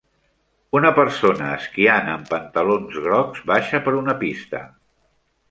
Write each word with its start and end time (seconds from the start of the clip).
Una 0.77 0.91
persona 0.99 1.49
esquiant 1.57 2.09
amb 2.13 2.31
pantalons 2.31 2.99
grocs 3.09 3.45
baixa 3.53 3.83
per 3.87 3.95
una 4.01 4.19
pista. 4.27 4.65